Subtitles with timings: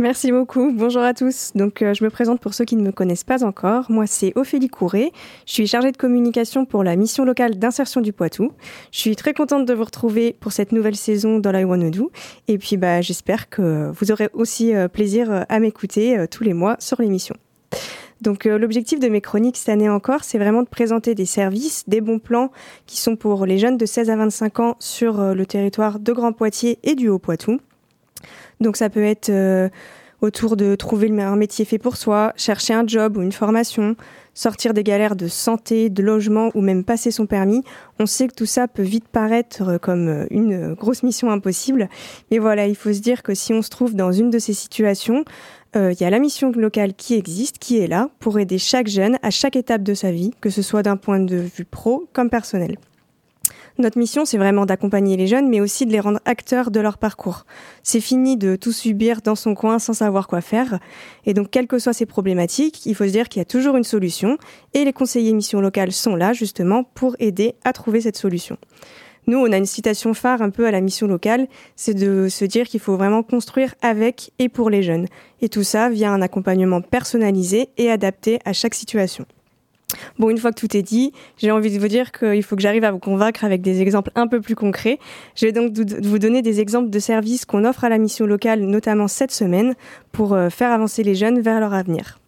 [0.00, 0.70] Merci beaucoup.
[0.72, 1.50] Bonjour à tous.
[1.56, 3.90] Donc, euh, je me présente pour ceux qui ne me connaissent pas encore.
[3.90, 5.12] Moi, c'est Ophélie Couré.
[5.44, 8.52] Je suis chargée de communication pour la mission locale d'insertion du Poitou.
[8.92, 11.90] Je suis très contente de vous retrouver pour cette nouvelle saison dans la Wanna
[12.46, 16.54] Et puis, bah, j'espère que vous aurez aussi euh, plaisir euh, à m'écouter tous les
[16.54, 17.34] mois sur l'émission.
[18.20, 22.00] Donc l'objectif de mes chroniques cette année encore, c'est vraiment de présenter des services, des
[22.00, 22.50] bons plans
[22.86, 26.32] qui sont pour les jeunes de 16 à 25 ans sur le territoire de Grand
[26.32, 27.60] Poitiers et du Haut-Poitou.
[28.60, 29.68] Donc ça peut être euh,
[30.20, 33.96] autour de trouver un métier fait pour soi, chercher un job ou une formation,
[34.34, 37.62] sortir des galères de santé, de logement ou même passer son permis.
[37.98, 41.88] On sait que tout ça peut vite paraître comme euh, une grosse mission impossible.
[42.30, 44.54] Mais voilà, il faut se dire que si on se trouve dans une de ces
[44.54, 45.24] situations,
[45.76, 48.88] euh, il y a la mission locale qui existe, qui est là pour aider chaque
[48.88, 52.08] jeune à chaque étape de sa vie, que ce soit d'un point de vue pro
[52.12, 52.76] comme personnel.
[53.80, 56.98] Notre mission, c'est vraiment d'accompagner les jeunes, mais aussi de les rendre acteurs de leur
[56.98, 57.46] parcours.
[57.84, 60.80] C'est fini de tout subir dans son coin sans savoir quoi faire.
[61.26, 63.76] Et donc, quelles que soient ces problématiques, il faut se dire qu'il y a toujours
[63.76, 64.36] une solution.
[64.74, 68.56] Et les conseillers missions locales sont là, justement, pour aider à trouver cette solution.
[69.28, 72.44] Nous, on a une citation phare un peu à la mission locale, c'est de se
[72.44, 75.06] dire qu'il faut vraiment construire avec et pour les jeunes.
[75.40, 79.24] Et tout ça via un accompagnement personnalisé et adapté à chaque situation.
[80.18, 82.62] Bon, une fois que tout est dit, j'ai envie de vous dire qu'il faut que
[82.62, 84.98] j'arrive à vous convaincre avec des exemples un peu plus concrets.
[85.34, 88.60] Je vais donc vous donner des exemples de services qu'on offre à la mission locale,
[88.60, 89.74] notamment cette semaine,
[90.12, 92.18] pour euh, faire avancer les jeunes vers leur avenir.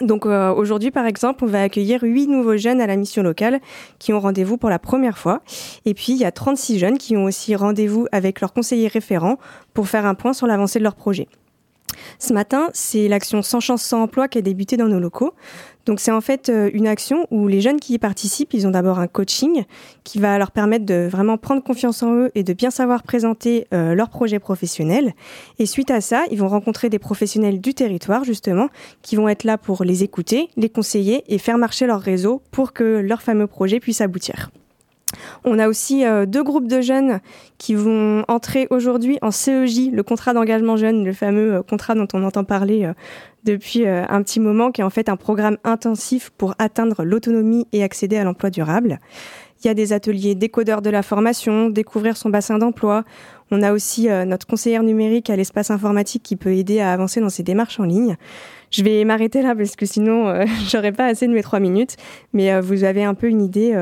[0.00, 3.60] Donc euh, aujourd'hui, par exemple, on va accueillir huit nouveaux jeunes à la mission locale
[3.98, 5.42] qui ont rendez-vous pour la première fois.
[5.84, 9.38] Et puis, il y a 36 jeunes qui ont aussi rendez-vous avec leurs conseillers référents
[9.74, 11.28] pour faire un point sur l'avancée de leur projet.
[12.18, 15.34] Ce matin, c'est l'action Sans chance, sans emploi qui a débuté dans nos locaux.
[15.86, 18.70] Donc c'est en fait euh, une action où les jeunes qui y participent, ils ont
[18.70, 19.64] d'abord un coaching
[20.04, 23.66] qui va leur permettre de vraiment prendre confiance en eux et de bien savoir présenter
[23.72, 25.14] euh, leur projet professionnel.
[25.58, 28.68] Et suite à ça, ils vont rencontrer des professionnels du territoire justement
[29.02, 32.72] qui vont être là pour les écouter, les conseiller et faire marcher leur réseau pour
[32.72, 34.50] que leur fameux projet puisse aboutir.
[35.44, 37.20] On a aussi euh, deux groupes de jeunes
[37.58, 42.08] qui vont entrer aujourd'hui en CEJ, le contrat d'engagement jeune, le fameux euh, contrat dont
[42.12, 42.92] on entend parler euh,
[43.44, 47.82] depuis un petit moment, qui est en fait un programme intensif pour atteindre l'autonomie et
[47.82, 48.98] accéder à l'emploi durable.
[49.64, 53.02] Il y a des ateliers décodeurs de la formation, découvrir son bassin d'emploi.
[53.50, 57.30] On a aussi notre conseillère numérique à l'espace informatique qui peut aider à avancer dans
[57.30, 58.18] ses démarches en ligne.
[58.70, 61.96] Je vais m'arrêter là parce que sinon, j'aurais pas assez de mes trois minutes.
[62.34, 63.74] Mais vous avez un peu une idée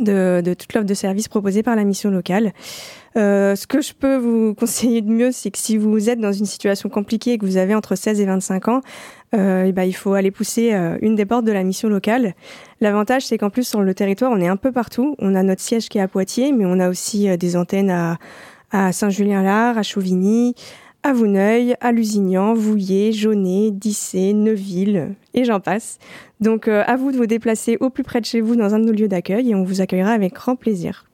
[0.00, 2.52] de, toute l'offre de services proposée par la mission locale.
[3.16, 6.32] Euh, ce que je peux vous conseiller de mieux, c'est que si vous êtes dans
[6.32, 8.80] une situation compliquée et que vous avez entre 16 et 25 ans,
[9.34, 12.34] euh, et ben, il faut aller pousser euh, une des portes de la mission locale.
[12.80, 15.16] L'avantage, c'est qu'en plus, sur le territoire, on est un peu partout.
[15.18, 18.18] On a notre siège qui est à Poitiers, mais on a aussi des antennes à,
[18.70, 20.54] à Saint-Julien-Lard, à Chauvigny,
[21.06, 26.00] à Vouneuil, à Lusignan, Vouillé, Jaunet, Dissé, Neuville, et j'en passe.
[26.40, 28.80] Donc euh, à vous de vous déplacer au plus près de chez vous dans un
[28.80, 31.04] de nos lieux d'accueil et on vous accueillera avec grand plaisir.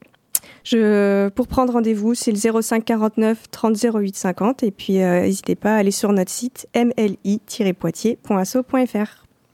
[0.63, 5.53] Je, pour prendre rendez-vous, c'est le 05 49 30 08 50 et puis euh, n'hésitez
[5.53, 9.22] pas à aller sur notre site mli-poitiers.asso.fr.